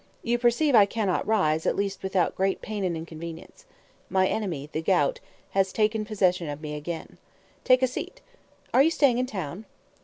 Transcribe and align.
You 0.23 0.39
perceive 0.39 0.73
I 0.73 0.87
cannot 0.87 1.27
rise, 1.27 1.67
at 1.67 1.75
least 1.75 2.01
without 2.01 2.33
great 2.33 2.59
pain 2.59 2.83
and 2.83 2.97
inconvenience. 2.97 3.65
My 4.09 4.27
enemy, 4.27 4.67
the 4.71 4.81
gout, 4.81 5.19
has 5.51 5.71
possession 5.73 6.49
of 6.49 6.59
me 6.59 6.73
again. 6.73 7.19
Take 7.63 7.83
a 7.83 7.87
seat. 7.87 8.19
Are 8.73 8.81
you 8.81 8.89
staying 8.89 9.19
in 9.19 9.27
town?" 9.27 9.65